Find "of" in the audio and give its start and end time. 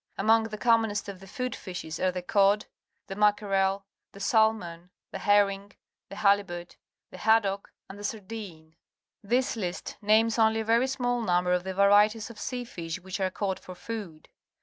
1.09-1.19, 11.53-11.63, 12.31-12.39